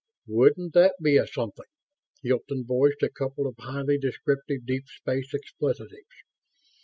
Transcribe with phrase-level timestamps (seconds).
[0.25, 1.67] "Wouldn't that be a something?"
[2.23, 5.93] Hilton voiced a couple of highly descriptive deep space expletives.